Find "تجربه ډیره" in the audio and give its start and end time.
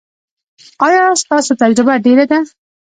1.61-2.25